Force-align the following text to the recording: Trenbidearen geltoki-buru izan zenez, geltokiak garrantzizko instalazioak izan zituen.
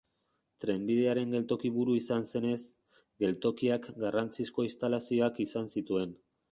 Trenbidearen 0.63 1.33
geltoki-buru 1.37 1.97
izan 1.99 2.25
zenez, 2.31 2.57
geltokiak 3.25 3.89
garrantzizko 4.05 4.71
instalazioak 4.71 5.45
izan 5.47 5.75
zituen. 5.79 6.23